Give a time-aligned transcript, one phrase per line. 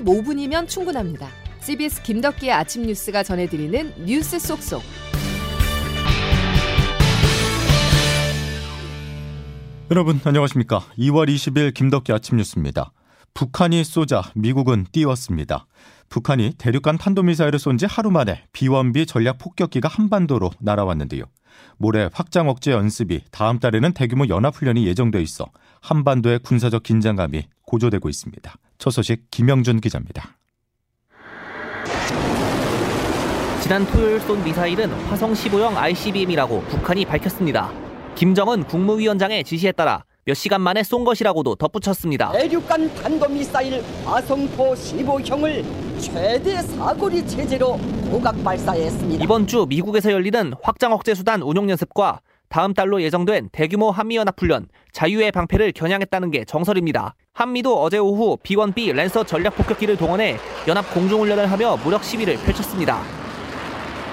[0.00, 1.28] 15분이면 충분합니다.
[1.60, 4.82] CBS 김덕기의 아침 뉴스가 전해드리는 뉴스 속속.
[9.90, 10.80] 여러분 안녕하십니까?
[10.98, 12.92] 2월 20일 김덕기 아침 뉴스입니다.
[13.34, 15.66] 북한이 쏘자 미국은 띄웠습니다.
[16.08, 21.24] 북한이 대륙간 탄도미사일을 쏜 지 하루 만에 비원비 전략 폭격기가 한반도로 날아왔는데요.
[21.78, 25.46] 모레 확장 억제 연습이 다음 달에는 대규모 연합훈련이 예정돼 있어
[25.80, 28.54] 한반도의 군사적 긴장감이 고조되고 있습니다.
[28.78, 30.36] 첫 소식 김영준 기자입니다.
[33.60, 37.72] 지난 토요일 쏜 미사일은 화성 15형 ICBM이라고 북한이 밝혔습니다.
[38.14, 42.32] 김정은 국무위원장의 지시에 따라 몇 시간 만에 쏜 것이라고도 덧붙였습니다.
[42.32, 45.64] 대륙간 탄도미사일 화성포 15형을
[46.00, 47.78] 최대 사거리 체제로
[48.10, 49.22] 고각 발사했습니다.
[49.22, 54.40] 이번 주 미국에서 열리는 확장 억제 수단 운용 연습과 다음 달로 예정된 대규모 한미 연합
[54.40, 57.14] 훈련 자유의 방패를 겨냥했다는 게 정설입니다.
[57.32, 60.36] 한미도 어제 오후 B1B 랜서 전략 폭격기를 동원해
[60.68, 63.02] 연합 공중훈련을 하며 무력 시위를 펼쳤습니다.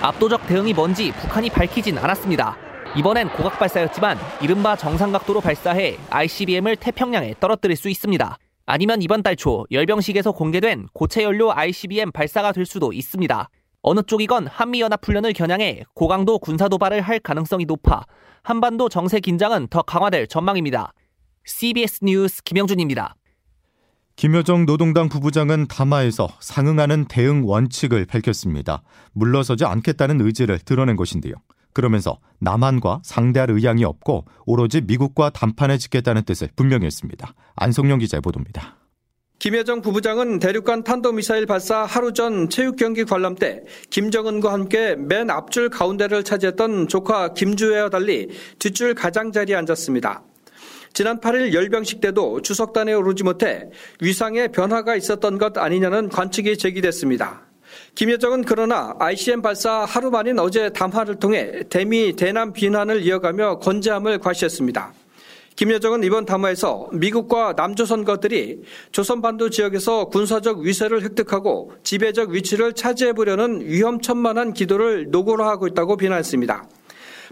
[0.01, 2.57] 압도적 대응이 뭔지 북한이 밝히진 않았습니다.
[2.97, 8.37] 이번엔 고각 발사였지만 이른바 정상각도로 발사해 ICBM을 태평양에 떨어뜨릴 수 있습니다.
[8.65, 13.49] 아니면 이번 달 초 열병식에서 공개된 고체 연료 ICBM 발사가 될 수도 있습니다.
[13.81, 18.03] 어느 쪽이건 한미연합훈련을 겨냥해 고강도 군사 도발을 할 가능성이 높아
[18.43, 20.93] 한반도 정세 긴장은 더 강화될 전망입니다.
[21.45, 23.15] CBS 뉴스 김영준입니다.
[24.15, 28.83] 김여정 노동당 부부장은 담화에서 상응하는 대응 원칙을 밝혔습니다.
[29.13, 31.33] 물러서지 않겠다는 의지를 드러낸 것인데요.
[31.73, 37.33] 그러면서 남한과 상대할 의향이 없고 오로지 미국과 담판에 짓겠다는 뜻을 분명히 했습니다.
[37.55, 38.77] 안성용 기자의 보도입니다.
[39.39, 45.69] 김여정 부부장은 대륙간 탄도미사일 발사 하루 전 체육 경기 관람 때 김정은과 함께 맨 앞줄
[45.69, 48.29] 가운데를 차지했던 조카 김주혜와 달리
[48.59, 50.23] 뒷줄 가장자리에 앉았습니다.
[50.93, 57.52] 지난 8일 열병식 때도 주석단에 오르지 못해 위상에 변화가 있었던 것 아니냐는 관측이 제기됐습니다.
[57.95, 64.93] 김여정은 그러나 ICM 발사 하루 만인 어제 담화를 통해 대미 대남 비난을 이어가며 건재함을 과시했습니다.
[65.55, 74.53] 김여정은 이번 담화에서 미국과 남조선 것들이 조선반도 지역에서 군사적 위세를 획득하고 지배적 위치를 차지해보려는 위험천만한
[74.53, 76.67] 기도를 노골화 하고 있다고 비난했습니다.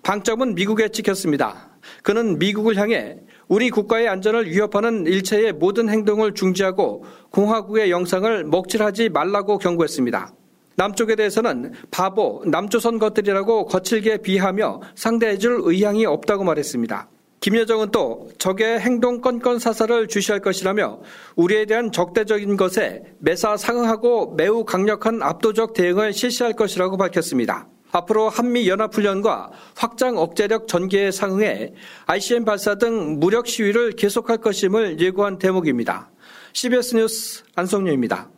[0.03, 1.71] 방점은 미국에 찍혔습니다.
[2.03, 9.57] 그는 미국을 향해 우리 국가의 안전을 위협하는 일체의 모든 행동을 중지하고 공화국의 영상을 먹칠하지 말라고
[9.57, 10.33] 경고했습니다.
[10.77, 17.09] 남쪽에 대해서는 바보, 남조선 것들이라고 거칠게 비하며 상대해줄 의향이 없다고 말했습니다.
[17.41, 20.99] 김여정은 또 적의 행동 건건 사살을 주시할 것이라며
[21.35, 27.67] 우리에 대한 적대적인 것에 매사 상응하고 매우 강력한 압도적 대응을 실시할 것이라고 밝혔습니다.
[27.91, 31.73] 앞으로 한미 연합훈련과 확장 억제력 전개에 상응해
[32.05, 36.11] ICM 발사 등 무력 시위를 계속할 것임을 예고한 대목입니다.
[36.53, 38.29] CBS 뉴스 안성료입니다.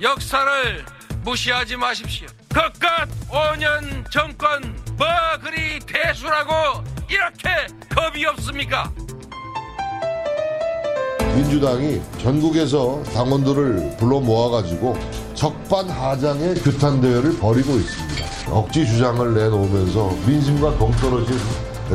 [0.00, 0.84] 역사를
[1.24, 2.28] 무시하지 마십시오.
[2.48, 4.62] 그깟 5년 정권
[4.96, 5.06] 뭐
[5.42, 6.52] 그리 대수라고
[7.10, 7.48] 이렇게
[7.94, 8.92] 겁이 없습니까?
[11.38, 14.98] 민주당이 전국에서 당원들을 불러 모아가지고
[15.34, 18.26] 적반하장의 규탄 대회를 벌이고 있습니다.
[18.50, 21.38] 억지 주장을 내놓으면서 민심과 동떨어진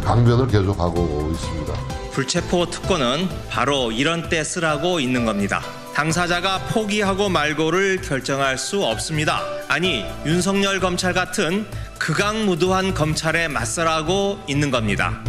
[0.02, 1.74] 강변을 계속하고 있습니다.
[2.14, 5.62] 불체포 특권은 바로 이런 때 쓰라고 있는 겁니다.
[5.94, 9.42] 당사자가 포기하고 말고를 결정할 수 없습니다.
[9.68, 11.66] 아니, 윤석열 검찰 같은
[12.00, 15.22] 극악무도한 검찰에 맞서라고 있는 겁니다.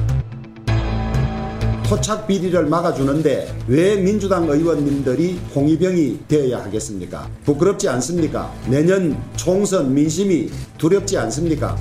[1.86, 7.28] 토착 비리를 막아주는데 왜 민주당 의원님들이 홍위병이 되어야 하겠습니까?
[7.44, 8.50] 부끄럽지 않습니까?
[8.68, 11.76] 내년 총선 민심이 두렵지 않습니까?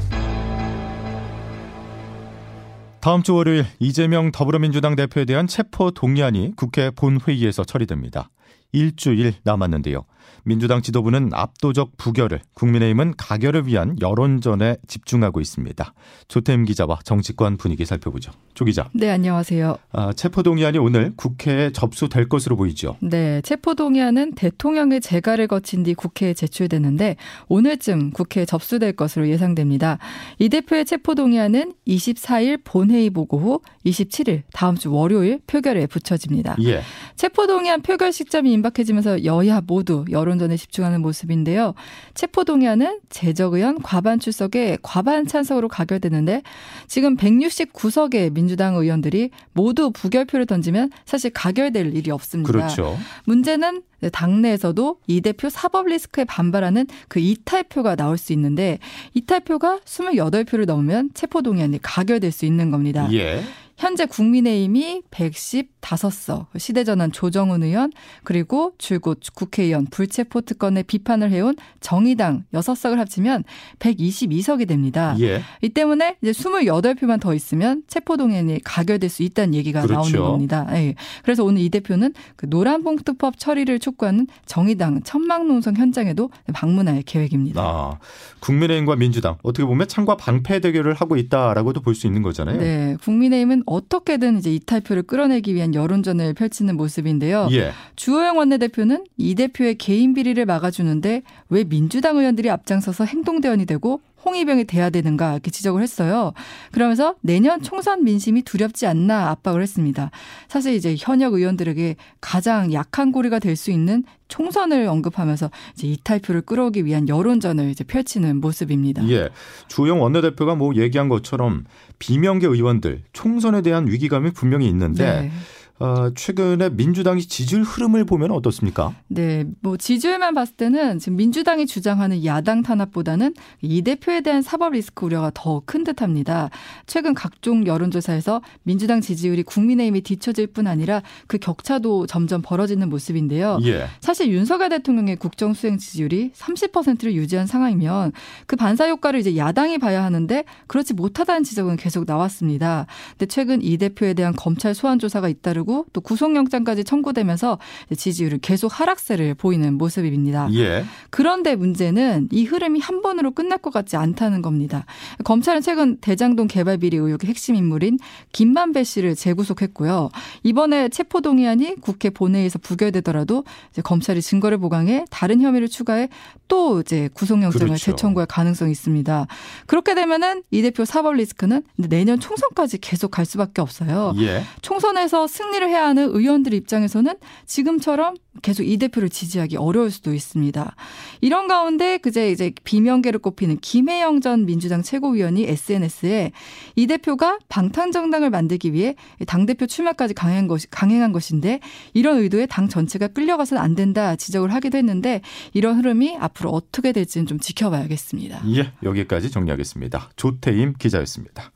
[3.00, 8.30] 다음 주 월요일 이재명 더불어민주당 대표에 대한 체포 동의안이 국회 본회의에서 처리됩니다.
[8.74, 10.06] 일주일 남았는데요.
[10.44, 15.94] 민주당 지도부는 압도적 부결을, 국민의힘은 가결을 위한 여론전에 집중하고 있습니다.
[16.28, 18.32] 조태임 기자와 정치권 분위기 살펴보죠.
[18.54, 18.90] 조 기자.
[18.94, 19.78] 네, 안녕하세요.
[19.92, 22.98] 아, 체포동의안이 오늘 국회에 접수될 것으로 보이죠.
[23.02, 27.18] 네, 체포동의안은 대통령의 재가를 거친 뒤 국회에 제출되는데
[27.48, 30.00] 오늘쯤 국회에 접수될 것으로 예상됩니다.
[30.40, 36.56] 이 대표의 체포동의안은 24일 본회의 보고 후 27일 다음 주 월요일 표결에 붙여집니다.
[36.64, 36.82] 예.
[37.16, 41.74] 체포동의안 표결 시점이 임박해지면서 여야 모두 여 론전에 집중하는 모습인데요.
[42.14, 46.42] 체포동의안은 재적 의원 과반 출석에 과반 찬성으로 가결되는데
[46.88, 52.52] 지금 169석의 민주당 의원들이 모두 부결표를 던지면 사실 가결될 일이 없습니다.
[52.52, 52.98] 그렇죠.
[53.26, 53.82] 문제는
[54.12, 58.80] 당내에서도 이 대표 사법 리스크에 반발하는 그 이탈표가 나올 수 있는데
[59.14, 63.08] 이탈표가 28표를 넘으면 체포동의안이 가결될 수 있는 겁니다.
[63.14, 63.44] 예.
[63.84, 67.92] 현재 국민의힘이 115석, 시대전환 조정훈 의원,
[68.24, 73.44] 그리고 줄곧 국회의원 불체포 특권에 비판을 해온 정의당 6석을 합치면
[73.80, 75.18] 122석이 됩니다.
[75.20, 75.42] 예.
[75.62, 79.96] 이 때문에 이제 28표만 더 있으면 체포동의안이 가결될 수 있다는 얘기가 그렇죠.
[79.96, 80.66] 나오는 겁니다.
[80.76, 80.96] 예.
[81.22, 87.62] 그래서 오늘 이 대표는 그 노란봉투법 처리를 촉구하는 정의당 천막농성 현장에도 방문할 계획입니다.
[87.62, 88.00] 아,
[88.40, 92.58] 국민의힘과 민주당 어떻게 보면 창과 방패 대결을 하고 있다라고도 볼 수 있는 거잖아요.
[92.60, 97.48] 네, 국민의힘은 어떻게든 이제 이탈표를 끌어내기 위한 여론전을 펼치는 모습인데요.
[97.52, 97.72] 예.
[97.96, 104.66] 주호영 원내대표는 이 대표의 개인 비리를 막아주는데 왜 민주당 의원들이 앞장서서 행동 대원이 되고 홍위병이
[104.66, 106.34] 돼야 되는가 이렇게 지적을 했어요.
[106.72, 110.12] 그러면서 내년 총선 민심이 두렵지 않나 압박을 했습니다.
[110.48, 116.86] 사실 이제 현역 의원들에게 가장 약한 고리가 될 수 있는 총선을 언급하면서 이제 이탈표를 끌어오기
[116.86, 119.08] 위한 여론전을 이제 펼치는 모습입니다.
[119.10, 119.30] 예.
[119.68, 121.66] 주호영 원내대표가 뭐 얘기한 것처럼
[122.00, 125.32] 비명계 의원들 총선에 대한 위기감이 분명히 있는데 네.
[125.80, 128.94] 어, 최근에 민주당이 지지율 흐름을 보면 어떻습니까?
[129.08, 135.06] 네, 뭐 지지율만 봤을 때는 지금 민주당이 주장하는 야당 탄압보다는 이 대표에 대한 사법 리스크
[135.06, 136.50] 우려가 더 큰 듯합니다.
[136.86, 143.60] 최근 각종 여론조사에서 민주당 지지율이 국민의힘이 뒤처질 뿐 아니라 그 격차도 점점 벌어지는 모습인데요.
[143.64, 143.88] 예.
[144.02, 148.12] 사실 윤석열 대통령의 국정 수행 지지율이 30%를 유지한 상황이면
[148.46, 152.86] 그 반사 효과를 이제 야당이 봐야 하는데 그렇지 못하다는 지적은 계속 나왔습니다.
[153.12, 155.63] 근데 최근 이 대표에 대한 검찰 소환 조사가 잇따르고
[155.94, 157.60] 또 구속영장까지 청구되면서
[157.96, 160.50] 지지율은 계속 하락세를 보이는 모습입니다.
[160.54, 160.86] 예.
[161.10, 164.86] 그런데 문제는 이 흐름이 한 번으로 끝날 것 같지 않다는 겁니다.
[165.24, 168.00] 검찰은 최근 대장동 개발 비리 의혹의 핵심 인물인
[168.32, 170.10] 김만배 씨를 재구속했고요.
[170.44, 173.44] 이번에 체포동의안이 국회 본회의에서 부결되더라도
[173.84, 176.10] 검찰이 증거를 보강해 다른 혐의를 추가해
[176.48, 177.92] 또 이제 구속영장을 그렇죠.
[177.92, 179.28] 재청구할 가능성이 있습니다.
[179.66, 184.14] 그렇게 되면은 이 대표 사법 리스크는 내년 총선까지 계속 갈 수밖에 없어요.
[184.20, 184.44] 예.
[184.62, 187.14] 총선에서 승 리를 해야 하는 의원들 입장에서는
[187.46, 190.76] 지금처럼 계속 이 대표를 지지하기 어려울 수도 있습니다.
[191.22, 196.32] 이런 가운데 그제 이제 비명계를 꼽히는 김혜영 전 민주당 최고위원이 SNS에
[196.76, 198.96] 이 대표가 방탄정당을 만들기 위해
[199.28, 201.60] 당대표 출마까지 강행한, 것이, 강행한 것인데
[201.94, 205.22] 이런 의도에 당 전체가 끌려가서는 안 된다 지적을 하기도 했는데
[205.54, 208.44] 이런 흐름이 앞으로 어떻게 될지는 좀 지켜봐야겠습니다.
[208.56, 208.72] 예.
[208.84, 210.10] 여기까지 정리하겠습니다.
[210.16, 211.52] 조태임 기자였습니다.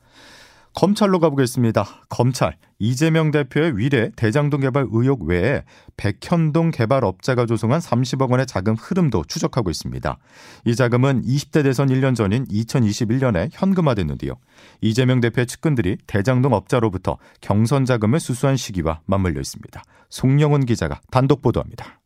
[0.74, 1.84] 검찰로 가보겠습니다.
[2.08, 5.64] 검찰 이재명 대표의 위례 대장동 개발 의혹 외에
[5.96, 10.18] 백현동 개발 업자가 조성한 30억 원의 자금 흐름도 추적하고 있습니다.
[10.64, 14.34] 이 자금은 20대 대선 1년 전인 2021년에 현금화됐는데요.
[14.80, 19.82] 이재명 대표의 측근들이 대장동 업자로부터 경선 자금을 수수한 시기와 맞물려 있습니다.
[20.10, 22.00] 송영훈 기자가 단독 보도합니다.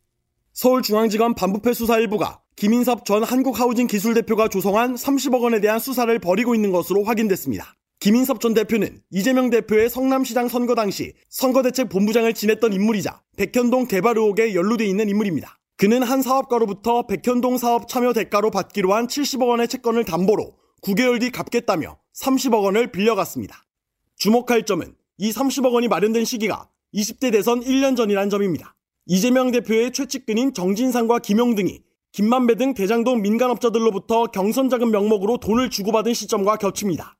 [0.53, 6.71] 서울중앙지검 반부패 수사 일부가 김인섭 전 한국하우징 기술대표가 조성한 30억 원에 대한 수사를 벌이고 있는
[6.71, 7.73] 것으로 확인됐습니다.
[8.03, 14.85] 김인섭 전 대표는 이재명 대표의 성남시장 선거 당시 선거대책본부장을 지냈던 인물이자 백현동 개발 의혹에 연루돼
[14.85, 15.57] 있는 인물입니다.
[15.77, 20.51] 그는 한 사업가로부터 백현동 사업 참여 대가로 받기로 한 70억 원의 채권을 담보로
[20.81, 23.63] 9개월 뒤 갚겠다며 30억 원을 빌려갔습니다.
[24.17, 28.75] 주목할 점은 이 30억 원이 마련된 시기가 20대 대선 1년 전이란 점입니다.
[29.05, 31.79] 이재명 대표의 최측근인 정진상과 김용 등이
[32.11, 37.15] 김만배 등 대장동 민간업자들로부터 경선자금 명목으로 돈을 주고받은 시점과 겹칩니다.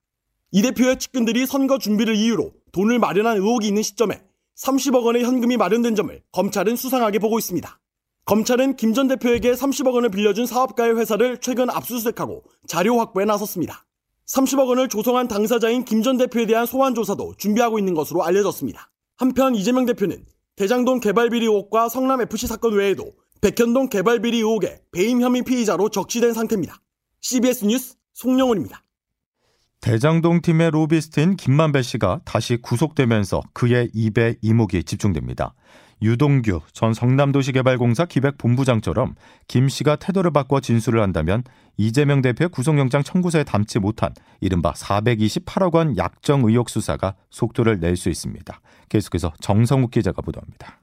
[0.55, 4.21] 이 대표의 측근들이 선거 준비를 이유로 돈을 마련한 의혹이 있는 시점에
[4.55, 7.79] 30억 원의 현금이 마련된 점을 검찰은 수상하게 보고 있습니다.
[8.25, 13.87] 검찰은 김 전 대표에게 30억 원을 빌려준 사업가의 회사를 최근 압수수색하고 자료 확보에 나섰습니다.
[14.27, 18.91] 30억 원을 조성한 당사자인 김 전 대표에 대한 소환 조사도 준비하고 있는 것으로 알려졌습니다.
[19.17, 20.23] 한편 이재명 대표는
[20.55, 26.79] 대장동 개발비리 의혹과 성남FC 사건 외에도 백현동 개발비리 의혹의 배임 혐의 피의자로 적시된 상태입니다.
[27.21, 28.83] CBS 뉴스 송영훈입니다.
[29.83, 35.55] 대장동 팀의 로비스트인 김만배 씨가 다시 구속되면서 그의 입에 이목이 집중됩니다.
[36.01, 39.15] 유동규 전 성남도시개발공사 기획본부장처럼
[39.49, 41.43] 김 씨가 태도를 바꿔 진술을 한다면
[41.75, 48.09] 이재명 대표의 구속영장 청구서에 담지 못한 이른바 428억 원 약정 의혹 수사가 속도를 낼 수
[48.09, 48.61] 있습니다.
[48.87, 50.79] 계속해서 정성욱 기자가 보도합니다.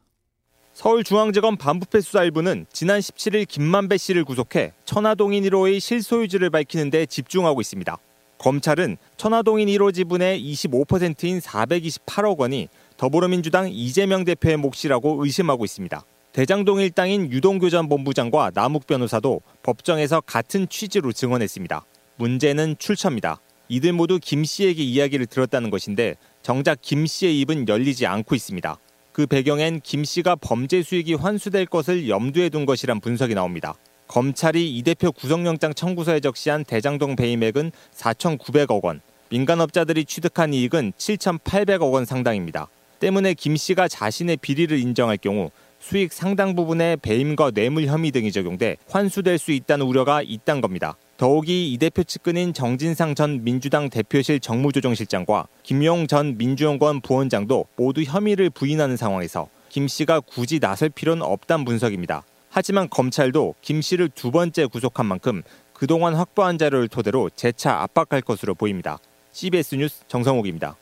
[0.74, 7.62] 서울중앙지검 반부패 수사 1부는 지난 17일 김만배 씨를 구속해 천화동인 1호의 실소유주를 밝히는 데 집중하고
[7.62, 7.96] 있습니다.
[8.40, 16.02] 검찰은 천화동인 1호 지분의 25%인 428억 원이 더불어민주당 이재명 대표의 몫이라고 의심하고 있습니다.
[16.32, 21.84] 대장동 일당인 유동규 전 본부장과 남욱 변호사도 법정에서 같은 취지로 증언했습니다.
[22.16, 23.40] 문제는 출처입니다.
[23.68, 28.78] 이들 모두 김 씨에게 이야기를 들었다는 것인데 정작 김 씨의 입은 열리지 않고 있습니다.
[29.12, 33.74] 그 배경엔 김 씨가 범죄 수익이 환수될 것을 염두에 둔 것이란 분석이 나옵니다.
[34.10, 42.04] 검찰이 이 대표 구속영장 청구서에 적시한 대장동 배임액은 4,900억 원, 민간업자들이 취득한 이익은 7,800억 원
[42.04, 42.66] 상당입니다.
[42.98, 48.78] 때문에 김 씨가 자신의 비리를 인정할 경우 수익 상당 부분에 배임과 뇌물 혐의 등이 적용돼
[48.90, 50.96] 환수될 수 있다는 우려가 있단 겁니다.
[51.16, 58.50] 더욱이 이 대표 측근인 정진상 전 민주당 대표실 정무조정실장과 김용 전 민주연구원 부원장도 모두 혐의를
[58.50, 62.24] 부인하는 상황에서 김 씨가 굳이 나설 필요는 없단 분석입니다.
[62.50, 65.42] 하지만 검찰도 김 씨를 두 번째 구속한 만큼
[65.72, 68.98] 그동안 확보한 자료를 토대로 재차 압박할 것으로 보입니다.
[69.32, 70.76] CBS 뉴스 정성욱입니다.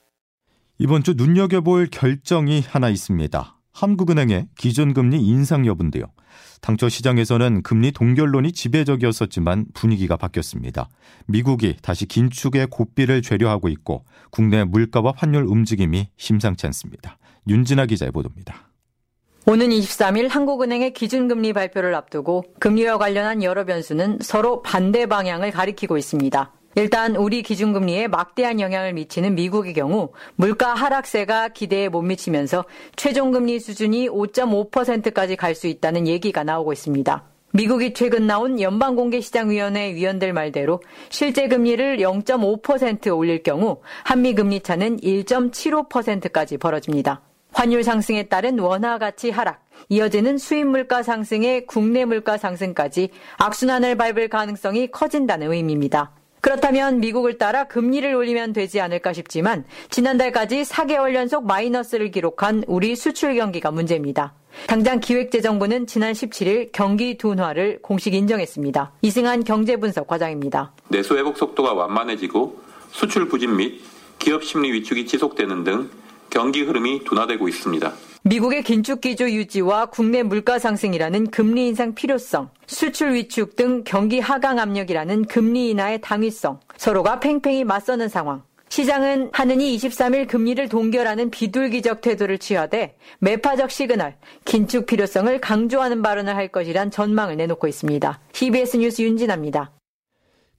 [0.78, 3.56] 이번 주 눈여겨볼 결정이 하나 있습니다.
[3.72, 6.04] 한국은행의 기존 금리 인상 여부인데요.
[6.60, 10.88] 당초 시장에서는 금리 동결론이 지배적이었었지만 분위기가 바뀌었습니다.
[11.26, 17.18] 미국이 다시 긴축의 고비를 죄려하고 있고 국내 물가와 환율 움직임이 심상치 않습니다.
[17.46, 18.67] 윤진아 기자의 보도입니다.
[19.50, 26.52] 오는 23일 한국은행의 기준금리 발표를 앞두고 금리와 관련한 여러 변수는 서로 반대 방향을 가리키고 있습니다.
[26.74, 34.10] 일단 우리 기준금리에 막대한 영향을 미치는 미국의 경우 물가 하락세가 기대에 못 미치면서 최종금리 수준이
[34.10, 37.24] 5.5%까지 갈 수 있다는 얘기가 나오고 있습니다.
[37.54, 46.58] 미국이 최근 나온 연방공개시장위원회 위원들 말대로 실제 금리를 0.5% 올릴 경우 한미 금리 차는 1.75%까지
[46.58, 47.22] 벌어집니다.
[47.52, 54.28] 환율 상승에 따른 원화 가치 하락, 이어지는 수입 물가 상승에 국내 물가 상승까지 악순환을 밟을
[54.28, 56.12] 가능성이 커진다는 의미입니다.
[56.40, 63.34] 그렇다면 미국을 따라 금리를 올리면 되지 않을까 싶지만 지난달까지 4개월 연속 마이너스를 기록한 우리 수출
[63.34, 64.34] 경기가 문제입니다.
[64.66, 68.92] 당장 기획재정부는 지난 17일 경기 둔화를 공식 인정했습니다.
[69.02, 70.72] 이승한 경제분석 과장입니다.
[70.88, 73.80] 내수 회복 속도가 완만해지고 수출 부진 및
[74.18, 75.90] 기업 심리 위축이 지속되는 등
[76.38, 77.92] 경기 흐름이 둔화되고 있습니다.
[78.22, 84.60] 미국의 긴축 기조 유지와 국내 물가 상승이라는 금리 인상 필요성, 수출 위축 등 경기 하강
[84.60, 88.44] 압력이라는 금리 인하의 당위성, 서로가 팽팽히 맞서는 상황.
[88.68, 94.14] 시장은 한은이 23일 금리를 동결하는 비둘기적 태도를 취하되 매파적 시그널,
[94.44, 98.20] 긴축 필요성을 강조하는 발언을 할 것이란 전망을 내놓고 있습니다.
[98.30, 99.72] CBS 뉴스 윤진아입니다.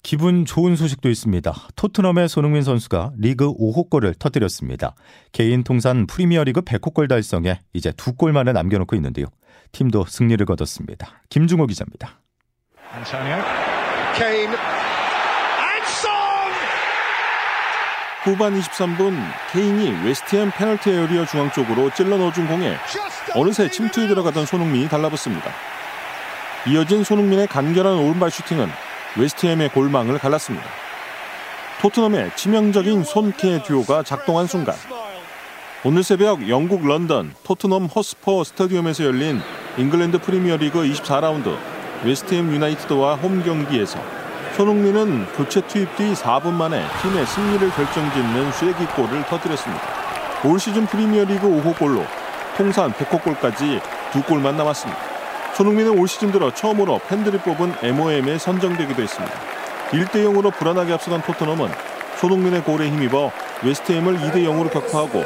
[0.01, 1.53] 기분 좋은 소식도 있습니다.
[1.75, 4.96] 토트넘의 손흥민 선수가 리그 5호 골을 터뜨렸습니다.
[5.32, 9.25] 개인 통산 프리미어리그 100호 골 달성에 이제 두 골만을 남겨놓고 있는데요.
[9.72, 11.22] 팀도 승리를 거뒀습니다.
[11.29, 12.20] 김중호 기자입니다.
[18.24, 19.15] 후반 23분
[19.51, 22.75] 케인이 웨스트햄 페널티 에어리어 중앙 쪽으로 찔러 넣어준 공에
[23.36, 25.51] 어느새 침투해 들어가던 손흥민이 달라붙습니다.
[26.68, 28.70] 이어진 손흥민의 간결한 오른발 슈팅은
[29.18, 30.66] 웨스트햄의 골망을 갈랐습니다.
[31.82, 34.75] 토트넘의 치명적인 손케 듀오가 작동한 순간
[35.84, 39.42] 오늘 새벽 영국 런던 토트넘 홋스퍼 스타디움에서 열린
[39.78, 41.58] 잉글랜드 프리미어리그 24라운드
[42.04, 44.00] 웨스트햄 유나이티드와 홈 경기에서
[44.58, 49.84] 손흥민은 교체 투입 뒤 4분 만에 팀의 승리를 결정짓는 쐐기골을 터뜨렸습니다.
[50.46, 52.06] 올 시즌 프리미어리그 5호 골로
[52.58, 53.80] 통산 100호 골까지
[54.12, 55.09] 두 골만 남았습니다.
[55.56, 59.36] 손흥민은 올 시즌 들어 처음으로 팬들이 뽑은 MOM에 선정되기도 했습니다.
[59.91, 61.70] 1대 0으로 불안하게 앞서간 토트넘은
[62.20, 63.32] 손흥민의 골에 힘입어
[63.63, 65.24] 웨스트햄을 2대 0으로 격파하고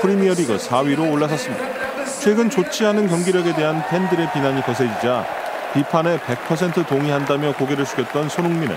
[0.00, 1.64] 프리미어리그 4위로 올라섰습니다.
[2.20, 5.26] 최근 좋지 않은 경기력에 대한 팬들의 비난이 거세지자
[5.74, 8.76] 비판에 100% 동의한다며 고개를 숙였던 손흥민은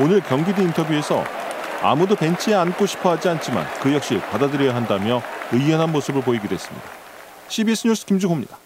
[0.00, 1.24] 오늘 경기 뒤 인터뷰에서
[1.82, 6.86] 아무도 벤치에 앉고 싶어 하지 않지만 그 역시 받아들여야 한다며 의연한 모습을 보이기도 했습니다.
[7.48, 8.65] CBS 뉴스 김주호입니다.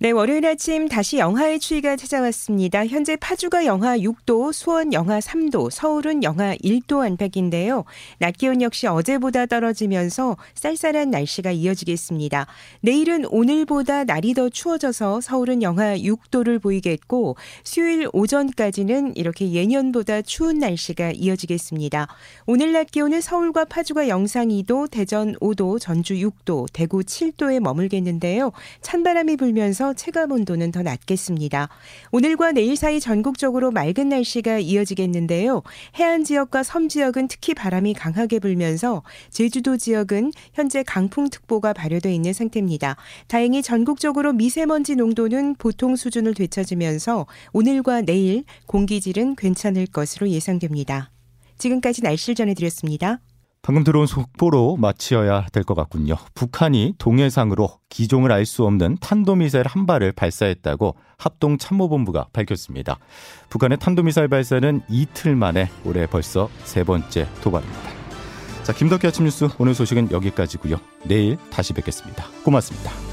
[0.00, 2.84] 네, 월요일 아침 다시 영하의 추위가 찾아왔습니다.
[2.84, 7.84] 현재 파주가 영하 6도, 수원 영하 3도, 서울은 영하 1도 안팎인데요.
[8.18, 12.48] 낮 기온 역시 어제보다 떨어지면서 쌀쌀한 날씨가 이어지겠습니다.
[12.80, 21.12] 내일은 오늘보다 날이 더 추워져서 서울은 영하 6도를 보이겠고 수요일 오전까지는 이렇게 예년보다 추운 날씨가
[21.12, 22.08] 이어지겠습니다.
[22.46, 28.50] 오늘 낮 기온은 서울과 파주가 영상 2도, 대전 5도, 전주 6도, 대구 7도에 머물겠는데요.
[28.80, 31.68] 찬바람이 불면 서 체감 온도는 더 낮겠습니다.
[32.10, 35.62] 오늘과 내일 사이 전국적으로 맑은 날씨가 이어지겠는데요.
[35.98, 42.96] 해안 지역과 섬 지역은 특히 바람이 강하게 불면서 제주도 지역은 현재 강풍특보가 발효돼 있는 상태입니다.
[43.26, 51.10] 다행히 전국적으로 미세먼지 농도는 보통 수준을 되찾으면서 오늘과 내일 공기질은 괜찮을 것으로 예상됩니다.
[51.58, 53.20] 지금까지 날씨를 전해드렸습니다.
[53.64, 56.16] 방금 들어온 속보로 마치어야 될 것 같군요.
[56.34, 62.98] 북한이 동해상으로 기종을 알 수 없는 탄도미사일 한 발을 발사했다고 합동참모본부가 밝혔습니다.
[63.48, 67.80] 북한의 탄도미사일 발사는 이틀 만에 올해 벌써 세 번째 도발입니다.
[68.64, 70.76] 자, 김덕기 아침 뉴스 오늘 소식은 여기까지고요.
[71.04, 72.26] 내일 다시 뵙겠습니다.
[72.44, 73.03] 고맙습니다.